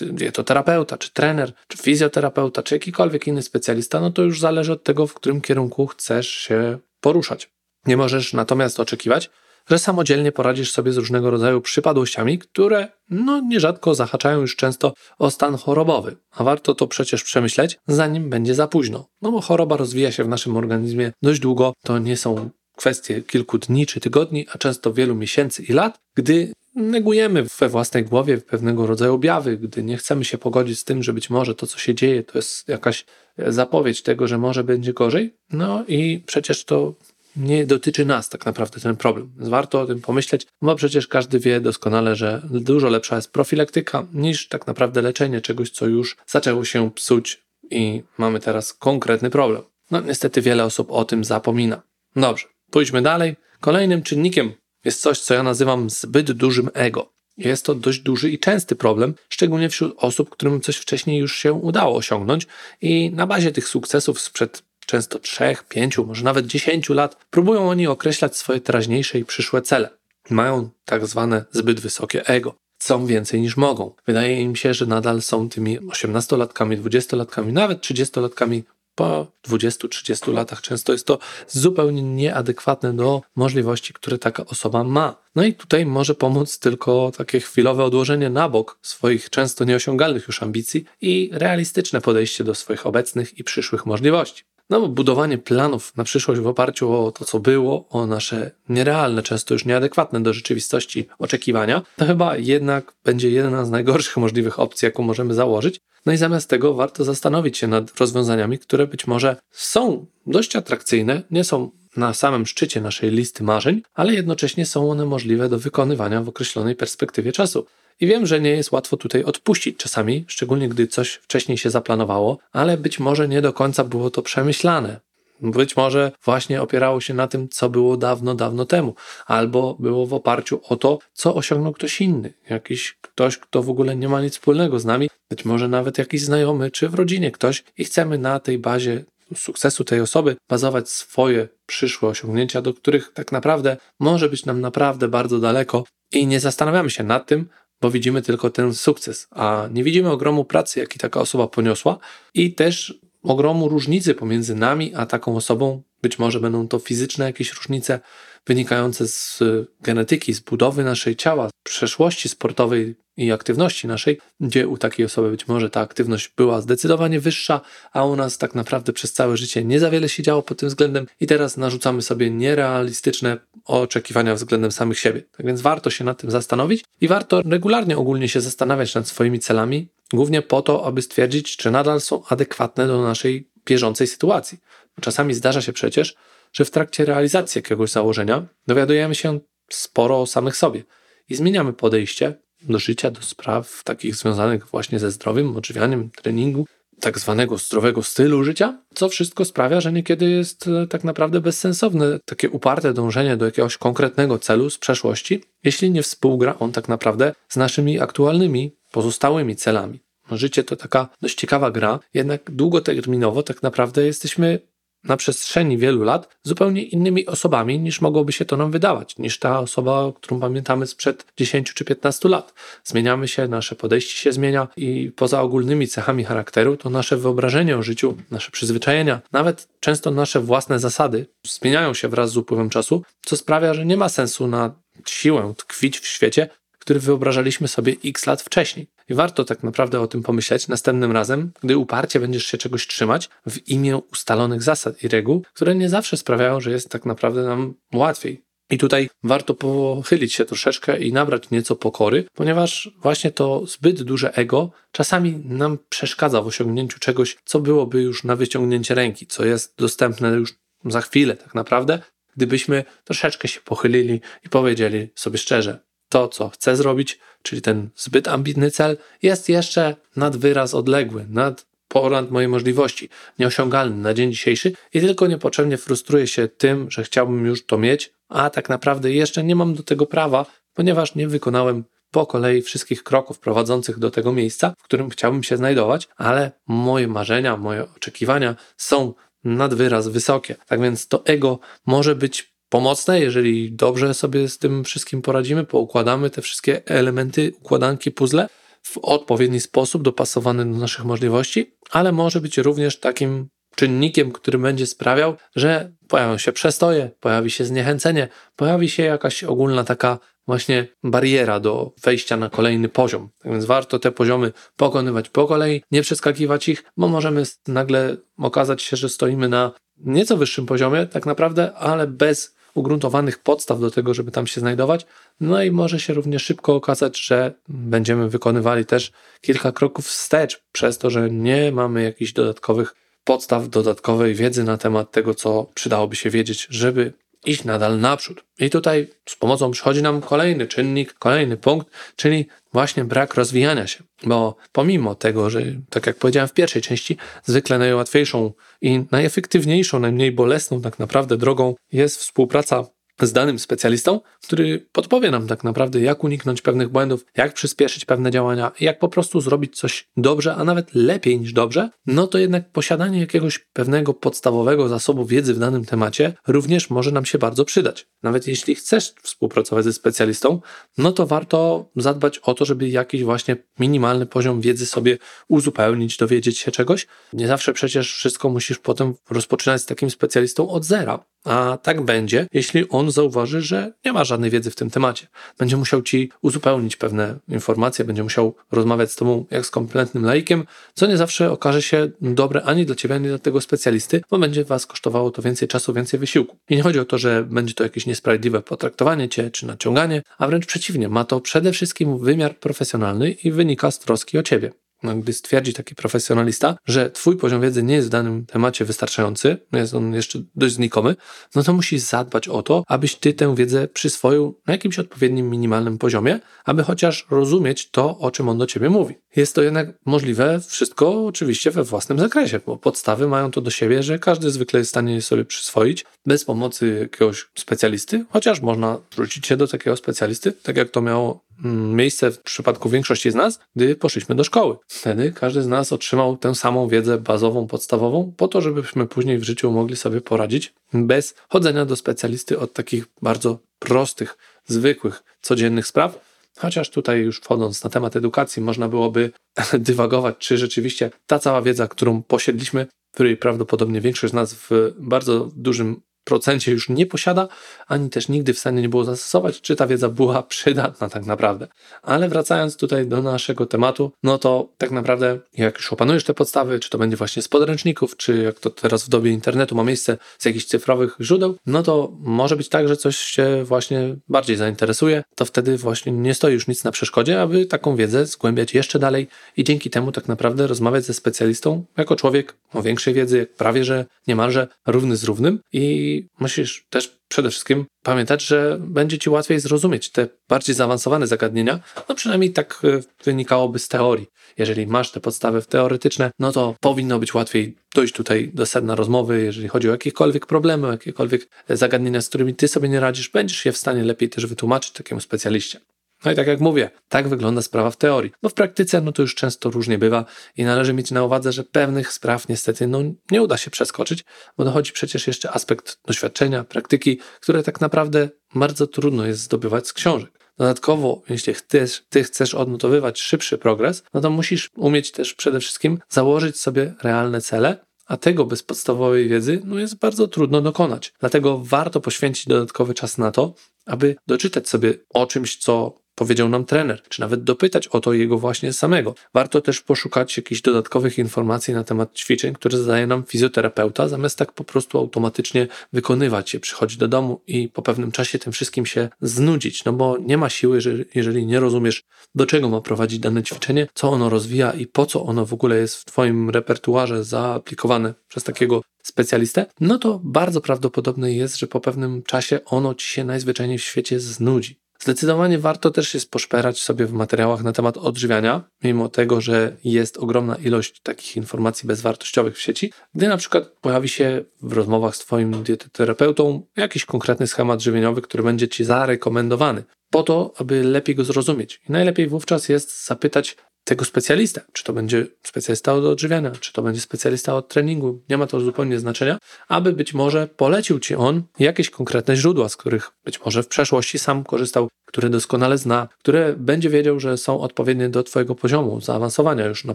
dietoterapeuta, 0.00 0.98
czy 0.98 1.12
trener, 1.12 1.52
czy 1.68 1.78
fizjoterapeuta, 1.78 2.62
czy 2.62 2.74
jakikolwiek 2.74 3.26
inny 3.26 3.42
specjalista, 3.42 4.00
no 4.00 4.10
to 4.10 4.22
już 4.22 4.40
zależy 4.40 4.72
od 4.72 4.82
tego, 4.82 5.06
w 5.06 5.14
którym 5.14 5.40
kierunku 5.40 5.86
chcesz 5.86 6.28
się 6.28 6.78
poruszać. 7.04 7.50
Nie 7.86 7.96
możesz 7.96 8.32
natomiast 8.32 8.80
oczekiwać, 8.80 9.30
że 9.70 9.78
samodzielnie 9.78 10.32
poradzisz 10.32 10.72
sobie 10.72 10.92
z 10.92 10.96
różnego 10.96 11.30
rodzaju 11.30 11.60
przypadłościami, 11.60 12.38
które 12.38 12.88
no 13.10 13.40
nierzadko 13.40 13.94
zahaczają 13.94 14.40
już 14.40 14.56
często 14.56 14.94
o 15.18 15.30
stan 15.30 15.56
chorobowy, 15.56 16.16
a 16.30 16.44
warto 16.44 16.74
to 16.74 16.86
przecież 16.86 17.24
przemyśleć, 17.24 17.78
zanim 17.86 18.30
będzie 18.30 18.54
za 18.54 18.68
późno. 18.68 19.06
No 19.22 19.32
bo 19.32 19.40
choroba 19.40 19.76
rozwija 19.76 20.12
się 20.12 20.24
w 20.24 20.28
naszym 20.28 20.56
organizmie 20.56 21.12
dość 21.22 21.40
długo, 21.40 21.72
to 21.82 21.98
nie 21.98 22.16
są 22.16 22.50
kwestie 22.76 23.22
kilku 23.22 23.58
dni 23.58 23.86
czy 23.86 24.00
tygodni, 24.00 24.46
a 24.52 24.58
często 24.58 24.92
wielu 24.92 25.14
miesięcy 25.14 25.62
i 25.62 25.72
lat, 25.72 25.98
gdy 26.14 26.52
negujemy 26.74 27.44
we 27.60 27.68
własnej 27.68 28.04
głowie 28.04 28.38
pewnego 28.38 28.86
rodzaju 28.86 29.14
objawy, 29.14 29.56
gdy 29.56 29.82
nie 29.82 29.96
chcemy 29.96 30.24
się 30.24 30.38
pogodzić 30.38 30.78
z 30.78 30.84
tym, 30.84 31.02
że 31.02 31.12
być 31.12 31.30
może 31.30 31.54
to, 31.54 31.66
co 31.66 31.78
się 31.78 31.94
dzieje, 31.94 32.22
to 32.22 32.38
jest 32.38 32.68
jakaś 32.68 33.04
zapowiedź 33.38 34.02
tego, 34.02 34.26
że 34.26 34.38
może 34.38 34.64
będzie 34.64 34.92
gorzej. 34.92 35.34
No 35.52 35.84
i 35.88 36.22
przecież 36.26 36.64
to 36.64 36.94
nie 37.36 37.66
dotyczy 37.66 38.04
nas 38.04 38.28
tak 38.28 38.46
naprawdę 38.46 38.80
ten 38.80 38.96
problem. 38.96 39.32
Więc 39.36 39.48
warto 39.48 39.80
o 39.80 39.86
tym 39.86 40.00
pomyśleć, 40.00 40.46
bo 40.62 40.74
przecież 40.74 41.06
każdy 41.06 41.38
wie 41.38 41.60
doskonale, 41.60 42.16
że 42.16 42.42
dużo 42.50 42.88
lepsza 42.88 43.16
jest 43.16 43.32
profilaktyka 43.32 44.06
niż 44.12 44.48
tak 44.48 44.66
naprawdę 44.66 45.02
leczenie 45.02 45.40
czegoś, 45.40 45.70
co 45.70 45.86
już 45.86 46.16
zaczęło 46.26 46.64
się 46.64 46.90
psuć 46.90 47.42
i 47.70 48.02
mamy 48.18 48.40
teraz 48.40 48.72
konkretny 48.72 49.30
problem. 49.30 49.62
No 49.90 50.00
niestety 50.00 50.42
wiele 50.42 50.64
osób 50.64 50.92
o 50.92 51.04
tym 51.04 51.24
zapomina. 51.24 51.82
Dobrze, 52.16 52.46
pójdźmy 52.70 53.02
dalej. 53.02 53.36
Kolejnym 53.60 54.02
czynnikiem 54.02 54.52
jest 54.84 55.00
coś, 55.00 55.20
co 55.20 55.34
ja 55.34 55.42
nazywam 55.42 55.90
zbyt 55.90 56.32
dużym 56.32 56.70
ego. 56.74 57.12
Jest 57.36 57.64
to 57.66 57.74
dość 57.74 57.98
duży 57.98 58.30
i 58.30 58.38
częsty 58.38 58.76
problem, 58.76 59.14
szczególnie 59.28 59.68
wśród 59.68 59.94
osób, 59.96 60.30
którym 60.30 60.60
coś 60.60 60.76
wcześniej 60.76 61.18
już 61.18 61.36
się 61.36 61.52
udało 61.52 61.96
osiągnąć 61.96 62.46
i 62.82 63.10
na 63.10 63.26
bazie 63.26 63.52
tych 63.52 63.68
sukcesów 63.68 64.20
sprzed 64.20 64.62
często 64.86 65.18
3, 65.18 65.56
5, 65.68 65.98
może 65.98 66.24
nawet 66.24 66.46
10 66.46 66.88
lat 66.88 67.16
próbują 67.30 67.68
oni 67.68 67.86
określać 67.86 68.36
swoje 68.36 68.60
teraźniejsze 68.60 69.18
i 69.18 69.24
przyszłe 69.24 69.62
cele. 69.62 69.90
Mają 70.30 70.70
tak 70.84 71.06
zwane 71.06 71.44
zbyt 71.52 71.80
wysokie 71.80 72.26
ego. 72.26 72.54
Chcą 72.78 73.06
więcej 73.06 73.40
niż 73.40 73.56
mogą. 73.56 73.94
Wydaje 74.06 74.42
im 74.42 74.56
się, 74.56 74.74
że 74.74 74.86
nadal 74.86 75.22
są 75.22 75.48
tymi 75.48 75.80
18-latkami, 75.80 76.82
20-latkami, 76.82 77.52
nawet 77.52 77.80
30-latkami 77.80 78.62
po 78.94 79.26
20-30 79.48 80.34
latach 80.34 80.60
często 80.60 80.92
jest 80.92 81.06
to 81.06 81.18
zupełnie 81.48 82.02
nieadekwatne 82.02 82.92
do 82.92 83.22
możliwości, 83.36 83.92
które 83.92 84.18
taka 84.18 84.44
osoba 84.44 84.84
ma. 84.84 85.16
No 85.34 85.44
i 85.44 85.54
tutaj 85.54 85.86
może 85.86 86.14
pomóc 86.14 86.58
tylko 86.58 87.12
takie 87.16 87.40
chwilowe 87.40 87.84
odłożenie 87.84 88.30
na 88.30 88.48
bok 88.48 88.78
swoich 88.82 89.30
często 89.30 89.64
nieosiągalnych 89.64 90.26
już 90.26 90.42
ambicji 90.42 90.84
i 91.00 91.30
realistyczne 91.32 92.00
podejście 92.00 92.44
do 92.44 92.54
swoich 92.54 92.86
obecnych 92.86 93.38
i 93.38 93.44
przyszłych 93.44 93.86
możliwości. 93.86 94.44
No 94.70 94.80
bo 94.80 94.88
budowanie 94.88 95.38
planów 95.38 95.96
na 95.96 96.04
przyszłość 96.04 96.40
w 96.40 96.46
oparciu 96.46 96.92
o 96.92 97.12
to, 97.12 97.24
co 97.24 97.40
było, 97.40 97.88
o 97.88 98.06
nasze 98.06 98.50
nierealne, 98.68 99.22
często 99.22 99.54
już 99.54 99.64
nieadekwatne 99.64 100.22
do 100.22 100.32
rzeczywistości 100.32 101.08
oczekiwania, 101.18 101.82
to 101.96 102.06
chyba 102.06 102.36
jednak 102.36 102.94
będzie 103.04 103.30
jedna 103.30 103.64
z 103.64 103.70
najgorszych 103.70 104.16
możliwych 104.16 104.60
opcji, 104.60 104.86
jaką 104.86 105.02
możemy 105.02 105.34
założyć. 105.34 105.80
No 106.06 106.12
i 106.12 106.16
zamiast 106.16 106.50
tego 106.50 106.74
warto 106.74 107.04
zastanowić 107.04 107.58
się 107.58 107.66
nad 107.66 108.00
rozwiązaniami, 108.00 108.58
które 108.58 108.86
być 108.86 109.06
może 109.06 109.36
są 109.50 110.06
dość 110.26 110.56
atrakcyjne, 110.56 111.22
nie 111.30 111.44
są 111.44 111.70
na 111.96 112.14
samym 112.14 112.46
szczycie 112.46 112.80
naszej 112.80 113.10
listy 113.10 113.44
marzeń, 113.44 113.82
ale 113.94 114.14
jednocześnie 114.14 114.66
są 114.66 114.90
one 114.90 115.04
możliwe 115.06 115.48
do 115.48 115.58
wykonywania 115.58 116.22
w 116.22 116.28
określonej 116.28 116.76
perspektywie 116.76 117.32
czasu. 117.32 117.66
I 118.00 118.06
wiem, 118.06 118.26
że 118.26 118.40
nie 118.40 118.50
jest 118.50 118.72
łatwo 118.72 118.96
tutaj 118.96 119.24
odpuścić 119.24 119.76
czasami, 119.76 120.24
szczególnie 120.28 120.68
gdy 120.68 120.86
coś 120.86 121.10
wcześniej 121.10 121.58
się 121.58 121.70
zaplanowało, 121.70 122.38
ale 122.52 122.76
być 122.76 122.98
może 122.98 123.28
nie 123.28 123.42
do 123.42 123.52
końca 123.52 123.84
było 123.84 124.10
to 124.10 124.22
przemyślane. 124.22 125.00
Być 125.40 125.76
może 125.76 126.12
właśnie 126.24 126.62
opierało 126.62 127.00
się 127.00 127.14
na 127.14 127.26
tym, 127.26 127.48
co 127.48 127.70
było 127.70 127.96
dawno, 127.96 128.34
dawno 128.34 128.64
temu, 128.64 128.94
albo 129.26 129.76
było 129.78 130.06
w 130.06 130.14
oparciu 130.14 130.60
o 130.68 130.76
to, 130.76 130.98
co 131.12 131.34
osiągnął 131.34 131.72
ktoś 131.72 132.00
inny, 132.00 132.32
jakiś 132.50 132.96
ktoś, 133.00 133.38
kto 133.38 133.62
w 133.62 133.70
ogóle 133.70 133.96
nie 133.96 134.08
ma 134.08 134.22
nic 134.22 134.32
wspólnego 134.32 134.78
z 134.80 134.84
nami, 134.84 135.10
być 135.30 135.44
może 135.44 135.68
nawet 135.68 135.98
jakiś 135.98 136.22
znajomy, 136.22 136.70
czy 136.70 136.88
w 136.88 136.94
rodzinie 136.94 137.30
ktoś, 137.30 137.64
i 137.78 137.84
chcemy 137.84 138.18
na 138.18 138.40
tej 138.40 138.58
bazie 138.58 139.04
sukcesu 139.34 139.84
tej 139.84 140.00
osoby 140.00 140.36
bazować 140.48 140.88
swoje 140.88 141.48
przyszłe 141.66 142.08
osiągnięcia, 142.08 142.62
do 142.62 142.74
których 142.74 143.12
tak 143.12 143.32
naprawdę 143.32 143.76
może 144.00 144.28
być 144.28 144.46
nam 144.46 144.60
naprawdę 144.60 145.08
bardzo 145.08 145.38
daleko 145.38 145.84
i 146.12 146.26
nie 146.26 146.40
zastanawiamy 146.40 146.90
się 146.90 147.04
nad 147.04 147.26
tym, 147.26 147.48
bo 147.80 147.90
widzimy 147.90 148.22
tylko 148.22 148.50
ten 148.50 148.74
sukces, 148.74 149.28
a 149.30 149.68
nie 149.72 149.84
widzimy 149.84 150.10
ogromu 150.10 150.44
pracy, 150.44 150.80
jaki 150.80 150.98
taka 150.98 151.20
osoba 151.20 151.48
poniosła 151.48 151.98
i 152.34 152.54
też 152.54 153.00
ogromu 153.22 153.68
różnicy 153.68 154.14
pomiędzy 154.14 154.54
nami 154.54 154.94
a 154.94 155.06
taką 155.06 155.36
osobą. 155.36 155.82
Być 156.04 156.18
może 156.18 156.40
będą 156.40 156.68
to 156.68 156.78
fizyczne 156.78 157.24
jakieś 157.24 157.52
różnice 157.52 158.00
wynikające 158.46 159.08
z 159.08 159.42
genetyki, 159.80 160.34
z 160.34 160.40
budowy 160.40 160.84
naszej 160.84 161.16
ciała, 161.16 161.48
z 161.48 161.52
przeszłości 161.62 162.28
sportowej 162.28 162.94
i 163.16 163.32
aktywności 163.32 163.86
naszej, 163.86 164.18
gdzie 164.40 164.68
u 164.68 164.78
takiej 164.78 165.06
osoby 165.06 165.30
być 165.30 165.48
może 165.48 165.70
ta 165.70 165.80
aktywność 165.80 166.32
była 166.36 166.60
zdecydowanie 166.60 167.20
wyższa, 167.20 167.60
a 167.92 168.04
u 168.04 168.16
nas 168.16 168.38
tak 168.38 168.54
naprawdę 168.54 168.92
przez 168.92 169.12
całe 169.12 169.36
życie 169.36 169.64
nie 169.64 169.80
za 169.80 169.90
wiele 169.90 170.08
się 170.08 170.22
działo 170.22 170.42
pod 170.42 170.58
tym 170.58 170.68
względem 170.68 171.06
i 171.20 171.26
teraz 171.26 171.56
narzucamy 171.56 172.02
sobie 172.02 172.30
nierealistyczne 172.30 173.38
oczekiwania 173.64 174.34
względem 174.34 174.72
samych 174.72 174.98
siebie. 174.98 175.22
Tak 175.36 175.46
więc 175.46 175.60
warto 175.60 175.90
się 175.90 176.04
nad 176.04 176.18
tym 176.20 176.30
zastanowić 176.30 176.84
i 177.00 177.08
warto 177.08 177.42
regularnie 177.42 177.98
ogólnie 177.98 178.28
się 178.28 178.40
zastanawiać 178.40 178.94
nad 178.94 179.08
swoimi 179.08 179.40
celami, 179.40 179.88
głównie 180.12 180.42
po 180.42 180.62
to, 180.62 180.86
aby 180.86 181.02
stwierdzić, 181.02 181.56
czy 181.56 181.70
nadal 181.70 182.00
są 182.00 182.22
adekwatne 182.28 182.86
do 182.86 183.02
naszej 183.02 183.53
bieżącej 183.66 184.06
sytuacji. 184.06 184.58
Czasami 185.00 185.34
zdarza 185.34 185.62
się 185.62 185.72
przecież, 185.72 186.14
że 186.52 186.64
w 186.64 186.70
trakcie 186.70 187.04
realizacji 187.04 187.58
jakiegoś 187.58 187.90
założenia 187.90 188.46
dowiadujemy 188.66 189.14
się 189.14 189.40
sporo 189.70 190.20
o 190.20 190.26
samych 190.26 190.56
sobie 190.56 190.84
i 191.28 191.34
zmieniamy 191.34 191.72
podejście 191.72 192.34
do 192.62 192.78
życia, 192.78 193.10
do 193.10 193.22
spraw 193.22 193.84
takich 193.84 194.16
związanych 194.16 194.66
właśnie 194.66 194.98
ze 194.98 195.10
zdrowiem, 195.10 195.56
odżywianiem, 195.56 196.10
treningu, 196.10 196.66
tak 197.00 197.18
zwanego 197.18 197.58
zdrowego 197.58 198.02
stylu 198.02 198.44
życia, 198.44 198.82
co 198.94 199.08
wszystko 199.08 199.44
sprawia, 199.44 199.80
że 199.80 199.92
niekiedy 199.92 200.30
jest 200.30 200.68
e, 200.68 200.86
tak 200.86 201.04
naprawdę 201.04 201.40
bezsensowne 201.40 202.18
takie 202.24 202.50
uparte 202.50 202.94
dążenie 202.94 203.36
do 203.36 203.44
jakiegoś 203.44 203.78
konkretnego 203.78 204.38
celu 204.38 204.70
z 204.70 204.78
przeszłości, 204.78 205.44
jeśli 205.64 205.90
nie 205.90 206.02
współgra 206.02 206.58
on 206.58 206.72
tak 206.72 206.88
naprawdę 206.88 207.34
z 207.48 207.56
naszymi 207.56 208.00
aktualnymi, 208.00 208.76
pozostałymi 208.92 209.56
celami. 209.56 210.00
No, 210.30 210.36
życie 210.36 210.64
to 210.64 210.76
taka 210.76 211.08
dość 211.22 211.34
ciekawa 211.34 211.70
gra, 211.70 212.00
jednak 212.14 212.50
długoterminowo 212.50 213.42
tak 213.42 213.62
naprawdę 213.62 214.06
jesteśmy 214.06 214.58
na 215.04 215.16
przestrzeni 215.16 215.78
wielu 215.78 216.04
lat 216.04 216.36
zupełnie 216.42 216.82
innymi 216.82 217.26
osobami 217.26 217.78
niż 217.78 218.00
mogłoby 218.00 218.32
się 218.32 218.44
to 218.44 218.56
nam 218.56 218.70
wydawać, 218.70 219.18
niż 219.18 219.38
ta 219.38 219.60
osoba, 219.60 220.12
którą 220.14 220.40
pamiętamy 220.40 220.86
sprzed 220.86 221.26
10 221.36 221.72
czy 221.74 221.84
15 221.84 222.28
lat. 222.28 222.54
Zmieniamy 222.84 223.28
się, 223.28 223.48
nasze 223.48 223.76
podejście 223.76 224.14
się 224.14 224.32
zmienia 224.32 224.68
i 224.76 225.12
poza 225.16 225.42
ogólnymi 225.42 225.88
cechami 225.88 226.24
charakteru, 226.24 226.76
to 226.76 226.90
nasze 226.90 227.16
wyobrażenie 227.16 227.76
o 227.76 227.82
życiu, 227.82 228.16
nasze 228.30 228.50
przyzwyczajenia, 228.50 229.20
nawet 229.32 229.68
często 229.80 230.10
nasze 230.10 230.40
własne 230.40 230.78
zasady 230.78 231.26
zmieniają 231.46 231.94
się 231.94 232.08
wraz 232.08 232.30
z 232.30 232.36
upływem 232.36 232.70
czasu, 232.70 233.02
co 233.24 233.36
sprawia, 233.36 233.74
że 233.74 233.86
nie 233.86 233.96
ma 233.96 234.08
sensu 234.08 234.46
na 234.46 234.74
siłę 235.06 235.54
tkwić 235.56 235.98
w 235.98 236.06
świecie, 236.06 236.48
który 236.84 237.00
wyobrażaliśmy 237.00 237.68
sobie 237.68 237.96
x 238.04 238.26
lat 238.26 238.42
wcześniej. 238.42 238.86
I 239.08 239.14
warto 239.14 239.44
tak 239.44 239.62
naprawdę 239.62 240.00
o 240.00 240.06
tym 240.06 240.22
pomyśleć 240.22 240.68
następnym 240.68 241.12
razem, 241.12 241.52
gdy 241.62 241.76
uparcie 241.76 242.20
będziesz 242.20 242.46
się 242.46 242.58
czegoś 242.58 242.86
trzymać 242.86 243.30
w 243.46 243.68
imię 243.68 243.96
ustalonych 243.96 244.62
zasad 244.62 245.02
i 245.02 245.08
reguł, 245.08 245.42
które 245.54 245.74
nie 245.74 245.88
zawsze 245.88 246.16
sprawiają, 246.16 246.60
że 246.60 246.70
jest 246.70 246.88
tak 246.88 247.06
naprawdę 247.06 247.42
nam 247.42 247.74
łatwiej. 247.94 248.44
I 248.70 248.78
tutaj 248.78 249.10
warto 249.22 249.54
pochylić 249.54 250.34
się 250.34 250.44
troszeczkę 250.44 250.98
i 250.98 251.12
nabrać 251.12 251.50
nieco 251.50 251.76
pokory, 251.76 252.24
ponieważ 252.34 252.90
właśnie 252.98 253.30
to 253.30 253.66
zbyt 253.66 254.02
duże 254.02 254.34
ego 254.34 254.70
czasami 254.92 255.32
nam 255.44 255.78
przeszkadza 255.88 256.42
w 256.42 256.46
osiągnięciu 256.46 256.98
czegoś, 256.98 257.36
co 257.44 257.60
byłoby 257.60 258.02
już 258.02 258.24
na 258.24 258.36
wyciągnięcie 258.36 258.94
ręki, 258.94 259.26
co 259.26 259.44
jest 259.44 259.74
dostępne 259.78 260.28
już 260.28 260.54
za 260.84 261.00
chwilę 261.00 261.36
tak 261.36 261.54
naprawdę, 261.54 261.98
gdybyśmy 262.36 262.84
troszeczkę 263.04 263.48
się 263.48 263.60
pochylili 263.60 264.20
i 264.44 264.48
powiedzieli 264.48 265.08
sobie 265.14 265.38
szczerze, 265.38 265.78
to, 266.14 266.28
co 266.28 266.48
chcę 266.48 266.76
zrobić, 266.76 267.18
czyli 267.42 267.62
ten 267.62 267.88
zbyt 267.96 268.28
ambitny 268.28 268.70
cel, 268.70 268.96
jest 269.22 269.48
jeszcze 269.48 269.96
nad 270.16 270.36
wyraz 270.36 270.74
odległy, 270.74 271.26
nad 271.28 271.66
ponad 271.88 272.30
moje 272.30 272.48
możliwości, 272.48 273.08
nieosiągalny 273.38 273.96
na 273.96 274.14
dzień 274.14 274.32
dzisiejszy 274.32 274.72
i 274.92 275.00
tylko 275.00 275.26
niepotrzebnie 275.26 275.76
frustruję 275.76 276.26
się 276.26 276.48
tym, 276.48 276.90
że 276.90 277.02
chciałbym 277.02 277.46
już 277.46 277.66
to 277.66 277.78
mieć, 277.78 278.12
a 278.28 278.50
tak 278.50 278.68
naprawdę 278.68 279.12
jeszcze 279.12 279.44
nie 279.44 279.56
mam 279.56 279.74
do 279.74 279.82
tego 279.82 280.06
prawa, 280.06 280.46
ponieważ 280.74 281.14
nie 281.14 281.28
wykonałem 281.28 281.84
po 282.10 282.26
kolei 282.26 282.62
wszystkich 282.62 283.02
kroków 283.02 283.38
prowadzących 283.38 283.98
do 283.98 284.10
tego 284.10 284.32
miejsca, 284.32 284.74
w 284.78 284.82
którym 284.82 285.10
chciałbym 285.10 285.42
się 285.42 285.56
znajdować, 285.56 286.08
ale 286.16 286.52
moje 286.66 287.08
marzenia, 287.08 287.56
moje 287.56 287.86
oczekiwania 287.96 288.56
są 288.76 289.14
nad 289.44 289.74
wyraz 289.74 290.08
wysokie. 290.08 290.56
Tak 290.66 290.80
więc 290.80 291.08
to 291.08 291.26
ego 291.26 291.58
może 291.86 292.16
być 292.16 292.53
pomocne, 292.68 293.20
jeżeli 293.20 293.72
dobrze 293.72 294.14
sobie 294.14 294.48
z 294.48 294.58
tym 294.58 294.84
wszystkim 294.84 295.22
poradzimy, 295.22 295.64
poukładamy 295.64 296.30
te 296.30 296.42
wszystkie 296.42 296.82
elementy 296.86 297.52
układanki 297.60 298.10
puzzle 298.10 298.48
w 298.82 298.98
odpowiedni 298.98 299.60
sposób, 299.60 300.02
dopasowany 300.02 300.64
do 300.64 300.78
naszych 300.78 301.04
możliwości, 301.04 301.76
ale 301.90 302.12
może 302.12 302.40
być 302.40 302.58
również 302.58 303.00
takim 303.00 303.48
czynnikiem, 303.74 304.32
który 304.32 304.58
będzie 304.58 304.86
sprawiał, 304.86 305.36
że 305.56 305.92
pojawią 306.08 306.38
się 306.38 306.52
przestoje, 306.52 307.10
pojawi 307.20 307.50
się 307.50 307.64
zniechęcenie, 307.64 308.28
pojawi 308.56 308.90
się 308.90 309.02
jakaś 309.02 309.44
ogólna 309.44 309.84
taka 309.84 310.18
właśnie 310.46 310.86
bariera 311.02 311.60
do 311.60 311.92
wejścia 312.02 312.36
na 312.36 312.50
kolejny 312.50 312.88
poziom. 312.88 313.28
Tak 313.38 313.52
więc 313.52 313.64
warto 313.64 313.98
te 313.98 314.12
poziomy 314.12 314.52
pokonywać 314.76 315.28
po 315.28 315.46
kolei, 315.46 315.82
nie 315.90 316.02
przeskakiwać 316.02 316.68
ich, 316.68 316.84
bo 316.96 317.08
możemy 317.08 317.42
nagle 317.68 318.16
okazać 318.38 318.82
się, 318.82 318.96
że 318.96 319.08
stoimy 319.08 319.48
na 319.48 319.72
nieco 319.96 320.36
wyższym 320.36 320.66
poziomie, 320.66 321.06
tak 321.06 321.26
naprawdę, 321.26 321.72
ale 321.74 322.06
bez 322.06 322.53
ugruntowanych 322.74 323.38
podstaw 323.38 323.80
do 323.80 323.90
tego, 323.90 324.14
żeby 324.14 324.30
tam 324.30 324.46
się 324.46 324.60
znajdować. 324.60 325.06
No 325.40 325.62
i 325.62 325.70
może 325.70 326.00
się 326.00 326.14
również 326.14 326.42
szybko 326.42 326.74
okazać, 326.74 327.20
że 327.20 327.54
będziemy 327.68 328.28
wykonywali 328.28 328.86
też 328.86 329.12
kilka 329.40 329.72
kroków 329.72 330.06
wstecz, 330.06 330.62
przez 330.72 330.98
to, 330.98 331.10
że 331.10 331.30
nie 331.30 331.72
mamy 331.72 332.02
jakichś 332.02 332.32
dodatkowych 332.32 332.94
podstaw, 333.24 333.68
dodatkowej 333.68 334.34
wiedzy 334.34 334.64
na 334.64 334.78
temat 334.78 335.10
tego, 335.10 335.34
co 335.34 335.66
przydałoby 335.74 336.16
się 336.16 336.30
wiedzieć, 336.30 336.66
żeby 336.70 337.12
iść 337.44 337.64
nadal 337.64 338.00
naprzód. 338.00 338.44
I 338.58 338.70
tutaj 338.70 339.08
z 339.28 339.36
pomocą 339.36 339.70
przychodzi 339.70 340.02
nam 340.02 340.20
kolejny 340.20 340.66
czynnik, 340.66 341.14
kolejny 341.14 341.56
punkt, 341.56 341.86
czyli 342.16 342.46
właśnie 342.72 343.04
brak 343.04 343.34
rozwijania 343.34 343.86
się. 343.86 344.04
Bo 344.22 344.56
pomimo 344.72 345.14
tego, 345.14 345.50
że 345.50 345.62
tak 345.90 346.06
jak 346.06 346.16
powiedziałem 346.16 346.48
w 346.48 346.52
pierwszej 346.52 346.82
części, 346.82 347.16
zwykle 347.44 347.78
najłatwiejszą 347.78 348.52
i 348.80 349.04
najefektywniejszą, 349.10 349.98
najmniej 349.98 350.32
bolesną 350.32 350.80
tak 350.80 350.98
naprawdę 350.98 351.36
drogą 351.36 351.74
jest 351.92 352.16
współpraca 352.16 352.84
z 353.20 353.32
danym 353.32 353.58
specjalistą, 353.58 354.20
który 354.42 354.86
podpowie 354.92 355.30
nam 355.30 355.46
tak 355.46 355.64
naprawdę, 355.64 356.00
jak 356.00 356.24
uniknąć 356.24 356.62
pewnych 356.62 356.88
błędów, 356.88 357.26
jak 357.36 357.54
przyspieszyć 357.54 358.04
pewne 358.04 358.30
działania, 358.30 358.72
jak 358.80 358.98
po 358.98 359.08
prostu 359.08 359.40
zrobić 359.40 359.76
coś 359.76 360.08
dobrze, 360.16 360.54
a 360.54 360.64
nawet 360.64 360.94
lepiej 360.94 361.40
niż 361.40 361.52
dobrze, 361.52 361.90
no 362.06 362.26
to 362.26 362.38
jednak 362.38 362.70
posiadanie 362.70 363.20
jakiegoś 363.20 363.58
pewnego 363.58 364.14
podstawowego 364.14 364.88
zasobu 364.88 365.24
wiedzy 365.24 365.54
w 365.54 365.58
danym 365.58 365.84
temacie 365.84 366.32
również 366.48 366.90
może 366.90 367.10
nam 367.10 367.24
się 367.24 367.38
bardzo 367.38 367.64
przydać. 367.64 368.06
Nawet 368.22 368.46
jeśli 368.46 368.74
chcesz 368.74 369.14
współpracować 369.22 369.84
ze 369.84 369.92
specjalistą, 369.92 370.60
no 370.98 371.12
to 371.12 371.26
warto 371.26 371.90
zadbać 371.96 372.38
o 372.38 372.54
to, 372.54 372.64
żeby 372.64 372.88
jakiś 372.88 373.24
właśnie 373.24 373.56
minimalny 373.78 374.26
poziom 374.26 374.60
wiedzy 374.60 374.86
sobie 374.86 375.18
uzupełnić, 375.48 376.16
dowiedzieć 376.16 376.58
się 376.58 376.70
czegoś. 376.70 377.06
Nie 377.32 377.46
zawsze 377.46 377.72
przecież 377.72 378.14
wszystko 378.14 378.48
musisz 378.48 378.78
potem 378.78 379.14
rozpoczynać 379.30 379.82
z 379.82 379.86
takim 379.86 380.10
specjalistą 380.10 380.68
od 380.68 380.84
zera. 380.84 381.24
A 381.44 381.78
tak 381.82 382.02
będzie, 382.02 382.46
jeśli 382.52 382.88
on 382.88 383.10
zauważy, 383.10 383.62
że 383.62 383.92
nie 384.04 384.12
ma 384.12 384.24
żadnej 384.24 384.50
wiedzy 384.50 384.70
w 384.70 384.76
tym 384.76 384.90
temacie. 384.90 385.26
Będzie 385.58 385.76
musiał 385.76 386.02
ci 386.02 386.30
uzupełnić 386.42 386.96
pewne 386.96 387.38
informacje, 387.48 388.04
będzie 388.04 388.22
musiał 388.22 388.54
rozmawiać 388.72 389.12
z 389.12 389.16
tobą 389.16 389.46
jak 389.50 389.66
z 389.66 389.70
kompletnym 389.70 390.24
laikiem, 390.24 390.64
co 390.94 391.06
nie 391.06 391.16
zawsze 391.16 391.52
okaże 391.52 391.82
się 391.82 392.08
dobre 392.20 392.62
ani 392.62 392.86
dla 392.86 392.94
ciebie, 392.94 393.14
ani 393.14 393.28
dla 393.28 393.38
tego 393.38 393.60
specjalisty, 393.60 394.22
bo 394.30 394.38
będzie 394.38 394.64
was 394.64 394.86
kosztowało 394.86 395.30
to 395.30 395.42
więcej 395.42 395.68
czasu, 395.68 395.92
więcej 395.92 396.20
wysiłku. 396.20 396.56
I 396.70 396.76
nie 396.76 396.82
chodzi 396.82 396.98
o 396.98 397.04
to, 397.04 397.18
że 397.18 397.44
będzie 397.44 397.74
to 397.74 397.84
jakieś 397.84 398.06
niesprawiedliwe 398.06 398.62
potraktowanie 398.62 399.28
cię 399.28 399.50
czy 399.50 399.66
naciąganie, 399.66 400.22
a 400.38 400.46
wręcz 400.46 400.66
przeciwnie, 400.66 401.08
ma 401.08 401.24
to 401.24 401.40
przede 401.40 401.72
wszystkim 401.72 402.18
wymiar 402.18 402.58
profesjonalny 402.58 403.30
i 403.30 403.52
wynika 403.52 403.90
z 403.90 403.98
troski 403.98 404.38
o 404.38 404.42
ciebie. 404.42 404.83
No, 405.04 405.16
gdy 405.16 405.32
stwierdzi 405.32 405.74
taki 405.74 405.94
profesjonalista, 405.94 406.76
że 406.86 407.10
twój 407.10 407.36
poziom 407.36 407.60
wiedzy 407.60 407.82
nie 407.82 407.94
jest 407.94 408.08
w 408.08 408.10
danym 408.10 408.46
temacie 408.46 408.84
wystarczający, 408.84 409.56
jest 409.72 409.94
on 409.94 410.14
jeszcze 410.14 410.42
dość 410.56 410.74
znikomy, 410.74 411.16
no 411.54 411.62
to 411.62 411.72
musisz 411.72 412.02
zadbać 412.02 412.48
o 412.48 412.62
to, 412.62 412.84
abyś 412.88 413.14
ty 413.14 413.32
tę 413.32 413.54
wiedzę 413.56 413.88
przyswoił 413.88 414.60
na 414.66 414.72
jakimś 414.74 414.98
odpowiednim 414.98 415.50
minimalnym 415.50 415.98
poziomie, 415.98 416.40
aby 416.64 416.82
chociaż 416.82 417.26
rozumieć 417.30 417.90
to, 417.90 418.18
o 418.18 418.30
czym 418.30 418.48
on 418.48 418.58
do 418.58 418.66
ciebie 418.66 418.90
mówi. 418.90 419.14
Jest 419.36 419.54
to 419.54 419.62
jednak 419.62 419.88
możliwe 420.06 420.60
wszystko 420.66 421.26
oczywiście 421.26 421.70
we 421.70 421.84
własnym 421.84 422.18
zakresie, 422.18 422.60
bo 422.66 422.76
podstawy 422.76 423.28
mają 423.28 423.50
to 423.50 423.60
do 423.60 423.70
siebie, 423.70 424.02
że 424.02 424.18
każdy 424.18 424.50
zwykle 424.50 424.78
jest 424.78 424.88
w 424.88 424.92
stanie 424.92 425.22
sobie 425.22 425.44
przyswoić 425.44 426.04
bez 426.26 426.44
pomocy 426.44 426.98
jakiegoś 427.00 427.46
specjalisty, 427.54 428.24
chociaż 428.30 428.60
można 428.60 428.98
zwrócić 429.12 429.46
się 429.46 429.56
do 429.56 429.68
takiego 429.68 429.96
specjalisty, 429.96 430.52
tak 430.52 430.76
jak 430.76 430.90
to 430.90 431.02
miało 431.02 431.44
miejsce 431.64 432.30
w 432.30 432.42
przypadku 432.42 432.88
większości 432.88 433.30
z 433.30 433.34
nas, 433.34 433.60
gdy 433.76 433.96
poszliśmy 433.96 434.34
do 434.34 434.44
szkoły. 434.44 434.76
Wtedy 434.88 435.32
każdy 435.32 435.62
z 435.62 435.66
nas 435.66 435.92
otrzymał 435.92 436.36
tę 436.36 436.54
samą 436.54 436.88
wiedzę 436.88 437.18
bazową, 437.18 437.66
podstawową, 437.66 438.32
po 438.36 438.48
to, 438.48 438.60
żebyśmy 438.60 439.06
później 439.06 439.38
w 439.38 439.44
życiu 439.44 439.72
mogli 439.72 439.96
sobie 439.96 440.20
poradzić 440.20 440.74
bez 440.92 441.34
chodzenia 441.48 441.84
do 441.84 441.96
specjalisty 441.96 442.58
od 442.58 442.72
takich 442.72 443.06
bardzo 443.22 443.58
prostych, 443.78 444.36
zwykłych, 444.66 445.22
codziennych 445.40 445.86
spraw 445.86 446.34
Chociaż 446.58 446.90
tutaj 446.90 447.20
już 447.20 447.40
wchodząc 447.40 447.84
na 447.84 447.90
temat 447.90 448.16
edukacji, 448.16 448.62
można 448.62 448.88
byłoby 448.88 449.30
dywagować, 449.78 450.36
czy 450.38 450.58
rzeczywiście 450.58 451.10
ta 451.26 451.38
cała 451.38 451.62
wiedza, 451.62 451.88
którą 451.88 452.22
posiedliśmy, 452.22 452.86
której 453.14 453.36
prawdopodobnie 453.36 454.00
większość 454.00 454.30
z 454.30 454.34
nas 454.34 454.54
w 454.54 454.70
bardzo 454.98 455.50
dużym 455.56 456.00
procencie 456.24 456.72
już 456.72 456.88
nie 456.88 457.06
posiada, 457.06 457.48
ani 457.86 458.10
też 458.10 458.28
nigdy 458.28 458.54
w 458.54 458.58
stanie 458.58 458.82
nie 458.82 458.88
było 458.88 459.04
zastosować, 459.04 459.60
czy 459.60 459.76
ta 459.76 459.86
wiedza 459.86 460.08
była 460.08 460.42
przydatna 460.54 461.08
tak 461.08 461.26
naprawdę. 461.26 461.68
Ale 462.02 462.28
wracając 462.28 462.76
tutaj 462.76 463.06
do 463.06 463.22
naszego 463.22 463.66
tematu, 463.66 464.12
no 464.22 464.38
to 464.38 464.68
tak 464.78 464.90
naprawdę 464.90 465.38
jak 465.56 465.76
już 465.76 465.92
opanujesz 465.92 466.24
te 466.24 466.34
podstawy, 466.34 466.80
czy 466.80 466.90
to 466.90 466.98
będzie 466.98 467.16
właśnie 467.16 467.42
z 467.42 467.48
podręczników, 467.48 468.16
czy 468.16 468.42
jak 468.42 468.60
to 468.60 468.70
teraz 468.70 469.04
w 469.04 469.08
dobie 469.08 469.30
internetu 469.30 469.74
ma 469.74 469.84
miejsce 469.84 470.18
z 470.38 470.44
jakichś 470.44 470.64
cyfrowych 470.64 471.16
źródeł, 471.20 471.56
no 471.66 471.82
to 471.82 472.12
może 472.20 472.56
być 472.56 472.68
tak, 472.68 472.88
że 472.88 472.96
coś 472.96 473.16
się 473.16 473.64
właśnie 473.64 474.16
bardziej 474.28 474.56
zainteresuje, 474.56 475.24
to 475.34 475.44
wtedy 475.44 475.76
właśnie 475.76 476.12
nie 476.12 476.34
stoi 476.34 476.52
już 476.52 476.68
nic 476.68 476.84
na 476.84 476.90
przeszkodzie, 476.90 477.40
aby 477.40 477.66
taką 477.66 477.96
wiedzę 477.96 478.26
zgłębiać 478.26 478.74
jeszcze 478.74 478.98
dalej 478.98 479.28
i 479.56 479.64
dzięki 479.64 479.90
temu 479.90 480.12
tak 480.12 480.28
naprawdę 480.28 480.66
rozmawiać 480.66 481.04
ze 481.04 481.14
specjalistą 481.14 481.84
jako 481.96 482.16
człowiek 482.16 482.54
o 482.72 482.82
większej 482.82 483.14
wiedzy, 483.14 483.46
prawie 483.56 483.84
że 483.84 484.04
niemalże 484.26 484.68
równy 484.86 485.16
z 485.16 485.24
równym 485.24 485.60
i 485.72 486.13
musisz 486.40 486.86
też 486.90 487.18
przede 487.28 487.50
wszystkim 487.50 487.86
pamiętać, 488.02 488.42
że 488.46 488.78
będzie 488.80 489.18
ci 489.18 489.30
łatwiej 489.30 489.60
zrozumieć 489.60 490.10
te 490.10 490.28
bardziej 490.48 490.74
zaawansowane 490.74 491.26
zagadnienia. 491.26 491.80
No 492.08 492.14
przynajmniej 492.14 492.52
tak 492.52 492.82
e, 492.84 493.00
wynikałoby 493.24 493.78
z 493.78 493.88
teorii. 493.88 494.26
Jeżeli 494.58 494.86
masz 494.86 495.10
te 495.10 495.20
podstawy 495.20 495.62
teoretyczne, 495.62 496.30
no 496.38 496.52
to 496.52 496.74
powinno 496.80 497.18
być 497.18 497.34
łatwiej 497.34 497.76
dojść 497.94 498.14
tutaj 498.14 498.50
do 498.54 498.66
sedna 498.66 498.94
rozmowy, 498.94 499.42
jeżeli 499.42 499.68
chodzi 499.68 499.88
o 499.88 499.92
jakiekolwiek 499.92 500.46
problemy, 500.46 500.88
jakiekolwiek 500.88 501.48
zagadnienia, 501.68 502.20
z 502.20 502.28
którymi 502.28 502.54
ty 502.54 502.68
sobie 502.68 502.88
nie 502.88 503.00
radzisz, 503.00 503.28
będziesz 503.28 503.64
je 503.64 503.72
w 503.72 503.76
stanie 503.76 504.04
lepiej 504.04 504.28
też 504.28 504.46
wytłumaczyć 504.46 504.92
takiemu 504.92 505.20
specjaliście. 505.20 505.80
No 506.24 506.32
i 506.32 506.34
tak 506.34 506.46
jak 506.46 506.60
mówię, 506.60 506.90
tak 507.08 507.28
wygląda 507.28 507.62
sprawa 507.62 507.90
w 507.90 507.96
teorii. 507.96 508.32
Bo 508.42 508.48
w 508.48 508.54
praktyce 508.54 509.00
no 509.00 509.12
to 509.12 509.22
już 509.22 509.34
często 509.34 509.70
różnie 509.70 509.98
bywa 509.98 510.24
i 510.56 510.64
należy 510.64 510.92
mieć 510.92 511.10
na 511.10 511.24
uwadze, 511.24 511.52
że 511.52 511.64
pewnych 511.64 512.12
spraw 512.12 512.48
niestety 512.48 512.86
no, 512.86 512.98
nie 513.30 513.42
uda 513.42 513.56
się 513.56 513.70
przeskoczyć, 513.70 514.24
bo 514.58 514.64
dochodzi 514.64 514.92
przecież 514.92 515.26
jeszcze 515.26 515.50
aspekt 515.50 515.98
doświadczenia, 516.06 516.64
praktyki, 516.64 517.18
które 517.40 517.62
tak 517.62 517.80
naprawdę 517.80 518.28
bardzo 518.54 518.86
trudno 518.86 519.26
jest 519.26 519.40
zdobywać 519.40 519.88
z 519.88 519.92
książek. 519.92 520.44
Dodatkowo, 520.58 521.22
jeśli 521.28 521.54
chcesz, 521.54 522.02
ty 522.08 522.24
chcesz 522.24 522.54
odnotowywać 522.54 523.20
szybszy 523.20 523.58
progres, 523.58 524.02
no 524.14 524.20
to 524.20 524.30
musisz 524.30 524.70
umieć 524.76 525.12
też 525.12 525.34
przede 525.34 525.60
wszystkim 525.60 525.98
założyć 526.08 526.60
sobie 526.60 526.94
realne 527.02 527.40
cele, 527.40 527.84
a 528.06 528.16
tego 528.16 528.46
bez 528.46 528.62
podstawowej 528.62 529.28
wiedzy 529.28 529.60
no 529.64 529.78
jest 529.78 529.98
bardzo 529.98 530.28
trudno 530.28 530.60
dokonać. 530.60 531.12
Dlatego 531.20 531.58
warto 531.58 532.00
poświęcić 532.00 532.46
dodatkowy 532.46 532.94
czas 532.94 533.18
na 533.18 533.30
to, 533.30 533.54
aby 533.86 534.16
doczytać 534.26 534.68
sobie 534.68 534.94
o 535.10 535.26
czymś, 535.26 535.56
co 535.56 536.03
powiedział 536.14 536.48
nam 536.48 536.64
trener, 536.64 537.02
czy 537.08 537.20
nawet 537.20 537.44
dopytać 537.44 537.88
o 537.88 538.00
to 538.00 538.12
jego 538.12 538.38
właśnie 538.38 538.72
samego. 538.72 539.14
Warto 539.34 539.60
też 539.60 539.80
poszukać 539.80 540.36
jakichś 540.36 540.60
dodatkowych 540.60 541.18
informacji 541.18 541.74
na 541.74 541.84
temat 541.84 542.14
ćwiczeń, 542.14 542.54
które 542.54 542.78
zadaje 542.78 543.06
nam 543.06 543.24
fizjoterapeuta, 543.24 544.08
zamiast 544.08 544.38
tak 544.38 544.52
po 544.52 544.64
prostu 544.64 544.98
automatycznie 544.98 545.68
wykonywać 545.92 546.54
je, 546.54 546.60
przychodzić 546.60 546.98
do 546.98 547.08
domu 547.08 547.40
i 547.46 547.68
po 547.68 547.82
pewnym 547.82 548.12
czasie 548.12 548.38
tym 548.38 548.52
wszystkim 548.52 548.86
się 548.86 549.08
znudzić, 549.20 549.84
no 549.84 549.92
bo 549.92 550.18
nie 550.18 550.38
ma 550.38 550.50
siły, 550.50 550.78
jeżeli 551.14 551.46
nie 551.46 551.60
rozumiesz, 551.60 552.02
do 552.34 552.46
czego 552.46 552.68
ma 552.68 552.80
prowadzić 552.80 553.18
dane 553.18 553.42
ćwiczenie, 553.42 553.88
co 553.94 554.10
ono 554.10 554.28
rozwija 554.28 554.72
i 554.72 554.86
po 554.86 555.06
co 555.06 555.24
ono 555.24 555.46
w 555.46 555.52
ogóle 555.52 555.76
jest 555.76 555.96
w 555.96 556.04
Twoim 556.04 556.50
repertuarze 556.50 557.24
zaaplikowane 557.24 558.14
przez 558.28 558.44
takiego 558.44 558.82
specjalistę, 559.02 559.66
no 559.80 559.98
to 559.98 560.20
bardzo 560.24 560.60
prawdopodobne 560.60 561.32
jest, 561.32 561.58
że 561.58 561.66
po 561.66 561.80
pewnym 561.80 562.22
czasie 562.22 562.60
ono 562.64 562.94
ci 562.94 563.08
się 563.08 563.24
najzwyczajniej 563.24 563.78
w 563.78 563.84
świecie 563.84 564.20
znudzi. 564.20 564.83
Zdecydowanie 565.04 565.58
warto 565.58 565.90
też 565.90 566.14
jest 566.14 566.30
poszperać 566.30 566.80
sobie 566.80 567.06
w 567.06 567.12
materiałach 567.12 567.62
na 567.62 567.72
temat 567.72 567.96
odżywiania, 567.96 568.64
mimo 568.82 569.08
tego, 569.08 569.40
że 569.40 569.76
jest 569.84 570.16
ogromna 570.16 570.56
ilość 570.56 571.00
takich 571.00 571.36
informacji 571.36 571.86
bezwartościowych 571.86 572.56
w 572.56 572.60
sieci. 572.60 572.92
Gdy 573.14 573.28
na 573.28 573.36
przykład 573.36 573.64
pojawi 573.80 574.08
się 574.08 574.44
w 574.62 574.72
rozmowach 574.72 575.16
z 575.16 575.18
Twoim 575.18 575.62
dietoterapeutą 575.62 576.66
jakiś 576.76 577.04
konkretny 577.04 577.46
schemat 577.46 577.80
żywieniowy, 577.80 578.22
który 578.22 578.42
będzie 578.42 578.68
Ci 578.68 578.84
zarekomendowany, 578.84 579.84
po 580.10 580.22
to, 580.22 580.52
aby 580.56 580.82
lepiej 580.82 581.14
go 581.14 581.24
zrozumieć. 581.24 581.80
I 581.88 581.92
najlepiej 581.92 582.28
wówczas 582.28 582.68
jest 582.68 583.06
zapytać 583.06 583.56
tego 583.84 584.04
specjalistę. 584.04 584.60
Czy 584.72 584.84
to 584.84 584.92
będzie 584.92 585.26
specjalista 585.42 585.94
od 585.94 586.04
odżywiania, 586.04 586.50
czy 586.50 586.72
to 586.72 586.82
będzie 586.82 587.00
specjalista 587.00 587.54
od 587.56 587.68
treningu, 587.68 588.22
nie 588.28 588.38
ma 588.38 588.46
to 588.46 588.60
zupełnie 588.60 588.98
znaczenia, 588.98 589.38
aby 589.68 589.92
być 589.92 590.14
może 590.14 590.48
polecił 590.48 591.00
ci 591.00 591.14
on 591.14 591.42
jakieś 591.58 591.90
konkretne 591.90 592.36
źródła, 592.36 592.68
z 592.68 592.76
których 592.76 593.10
być 593.24 593.44
może 593.44 593.62
w 593.62 593.68
przeszłości 593.68 594.18
sam 594.18 594.44
korzystał, 594.44 594.88
które 595.06 595.30
doskonale 595.30 595.78
zna, 595.78 596.08
które 596.18 596.54
będzie 596.56 596.90
wiedział, 596.90 597.20
że 597.20 597.36
są 597.36 597.60
odpowiednie 597.60 598.08
do 598.08 598.22
Twojego 598.22 598.54
poziomu 598.54 599.00
zaawansowania 599.00 599.66
już 599.66 599.84
na 599.84 599.94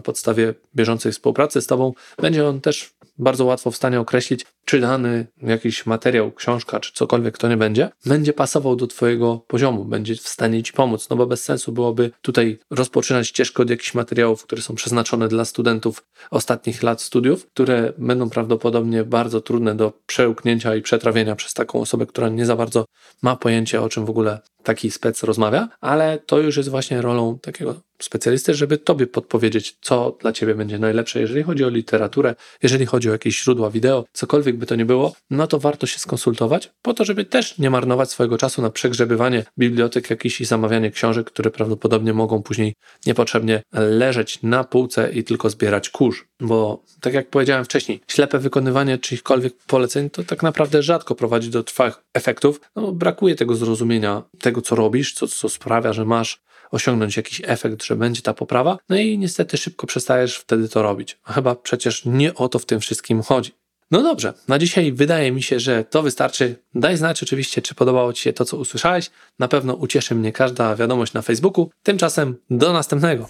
podstawie 0.00 0.54
bieżącej 0.76 1.12
współpracy 1.12 1.60
z 1.60 1.66
Tobą. 1.66 1.92
Będzie 2.18 2.48
on 2.48 2.60
też 2.60 2.94
bardzo 3.18 3.44
łatwo 3.44 3.70
w 3.70 3.76
stanie 3.76 4.00
określić, 4.00 4.46
czy 4.70 4.80
dany 4.80 5.26
jakiś 5.42 5.86
materiał, 5.86 6.32
książka, 6.32 6.80
czy 6.80 6.92
cokolwiek 6.92 7.38
to 7.38 7.48
nie 7.48 7.56
będzie, 7.56 7.90
będzie 8.06 8.32
pasował 8.32 8.76
do 8.76 8.86
Twojego 8.86 9.44
poziomu, 9.46 9.84
będzie 9.84 10.14
w 10.14 10.28
stanie 10.28 10.62
Ci 10.62 10.72
pomóc. 10.72 11.08
No 11.10 11.16
bo 11.16 11.26
bez 11.26 11.44
sensu 11.44 11.72
byłoby 11.72 12.10
tutaj 12.22 12.58
rozpoczynać 12.70 13.28
ścieżkę 13.28 13.62
od 13.62 13.70
jakichś 13.70 13.94
materiałów, 13.94 14.42
które 14.42 14.62
są 14.62 14.74
przeznaczone 14.74 15.28
dla 15.28 15.44
studentów 15.44 16.04
ostatnich 16.30 16.82
lat 16.82 17.02
studiów, 17.02 17.46
które 17.46 17.92
będą 17.98 18.30
prawdopodobnie 18.30 19.04
bardzo 19.04 19.40
trudne 19.40 19.74
do 19.74 19.92
przełknięcia 20.06 20.76
i 20.76 20.82
przetrawienia 20.82 21.36
przez 21.36 21.54
taką 21.54 21.80
osobę, 21.80 22.06
która 22.06 22.28
nie 22.28 22.46
za 22.46 22.56
bardzo 22.56 22.84
ma 23.22 23.36
pojęcie, 23.36 23.82
o 23.82 23.88
czym 23.88 24.04
w 24.04 24.10
ogóle 24.10 24.40
taki 24.62 24.90
spec 24.90 25.22
rozmawia, 25.22 25.68
ale 25.80 26.18
to 26.18 26.38
już 26.38 26.56
jest 26.56 26.68
właśnie 26.68 27.02
rolą 27.02 27.38
takiego 27.38 27.74
specjalisty, 28.02 28.54
żeby 28.54 28.78
tobie 28.78 29.06
podpowiedzieć, 29.06 29.76
co 29.80 30.16
dla 30.20 30.32
ciebie 30.32 30.54
będzie 30.54 30.78
najlepsze, 30.78 31.20
jeżeli 31.20 31.42
chodzi 31.42 31.64
o 31.64 31.68
literaturę, 31.68 32.34
jeżeli 32.62 32.86
chodzi 32.86 33.08
o 33.08 33.12
jakieś 33.12 33.42
źródła 33.42 33.70
wideo, 33.70 34.04
cokolwiek 34.12 34.56
by 34.60 34.66
to 34.66 34.76
nie 34.76 34.84
było, 34.84 35.12
no 35.30 35.46
to 35.46 35.58
warto 35.58 35.86
się 35.86 35.98
skonsultować, 35.98 36.70
po 36.82 36.94
to, 36.94 37.04
żeby 37.04 37.24
też 37.24 37.58
nie 37.58 37.70
marnować 37.70 38.10
swojego 38.10 38.38
czasu 38.38 38.62
na 38.62 38.70
przegrzebywanie 38.70 39.44
bibliotek 39.58 40.10
jakichś 40.10 40.40
i 40.40 40.44
zamawianie 40.44 40.90
książek, 40.90 41.26
które 41.26 41.50
prawdopodobnie 41.50 42.12
mogą 42.12 42.42
później 42.42 42.74
niepotrzebnie 43.06 43.62
leżeć 43.72 44.42
na 44.42 44.64
półce 44.64 45.12
i 45.12 45.24
tylko 45.24 45.50
zbierać 45.50 45.90
kurz. 45.90 46.24
Bo 46.40 46.82
tak 47.00 47.14
jak 47.14 47.30
powiedziałem 47.30 47.64
wcześniej, 47.64 48.00
ślepe 48.08 48.38
wykonywanie 48.38 48.98
czyichkolwiek 48.98 49.54
poleceń 49.66 50.10
to 50.10 50.24
tak 50.24 50.42
naprawdę 50.42 50.82
rzadko 50.82 51.14
prowadzi 51.14 51.50
do 51.50 51.62
trwałych 51.62 52.02
efektów, 52.14 52.60
no 52.76 52.92
brakuje 52.92 53.34
tego 53.34 53.54
zrozumienia 53.54 54.22
tego, 54.40 54.62
co 54.62 54.74
robisz, 54.74 55.12
co, 55.12 55.28
co 55.28 55.48
sprawia, 55.48 55.92
że 55.92 56.04
masz 56.04 56.40
osiągnąć 56.70 57.16
jakiś 57.16 57.42
efekt, 57.44 57.84
że 57.84 57.96
będzie 57.96 58.22
ta 58.22 58.34
poprawa, 58.34 58.78
no 58.88 58.96
i 58.96 59.18
niestety 59.18 59.56
szybko 59.56 59.86
przestajesz 59.86 60.36
wtedy 60.36 60.68
to 60.68 60.82
robić. 60.82 61.18
A 61.24 61.32
chyba 61.32 61.54
przecież 61.54 62.04
nie 62.04 62.34
o 62.34 62.48
to 62.48 62.58
w 62.58 62.66
tym 62.66 62.80
wszystkim 62.80 63.22
chodzi. 63.22 63.52
No 63.90 64.02
dobrze, 64.02 64.34
na 64.48 64.58
dzisiaj 64.58 64.92
wydaje 64.92 65.32
mi 65.32 65.42
się, 65.42 65.60
że 65.60 65.84
to 65.84 66.02
wystarczy. 66.02 66.56
Daj 66.74 66.96
znać 66.96 67.22
oczywiście, 67.22 67.62
czy 67.62 67.74
podobało 67.74 68.12
Ci 68.12 68.22
się 68.22 68.32
to, 68.32 68.44
co 68.44 68.56
usłyszałeś. 68.56 69.10
Na 69.38 69.48
pewno 69.48 69.74
ucieszy 69.74 70.14
mnie 70.14 70.32
każda 70.32 70.76
wiadomość 70.76 71.12
na 71.12 71.22
Facebooku. 71.22 71.70
Tymczasem 71.82 72.36
do 72.50 72.72
następnego. 72.72 73.28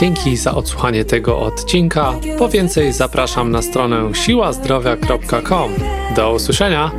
Dzięki 0.00 0.36
za 0.36 0.54
odsłuchanie 0.54 1.04
tego 1.04 1.38
odcinka. 1.38 2.12
Po 2.38 2.48
więcej 2.48 2.92
zapraszam 2.92 3.50
na 3.50 3.62
stronę 3.62 4.14
siłazdrowia.com. 4.14 5.72
Do 6.16 6.32
usłyszenia! 6.32 6.90